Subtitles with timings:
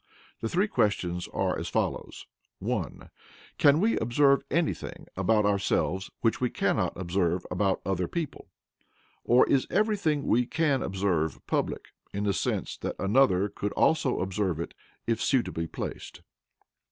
[0.39, 2.25] The three questions are as follows:
[2.57, 3.11] (1)
[3.59, 8.47] Can we observe anything about ourselves which we cannot observe about other people,
[9.23, 14.59] or is everything we can observe PUBLIC, in the sense that another could also observe
[14.59, 14.73] it
[15.05, 16.23] if suitably placed?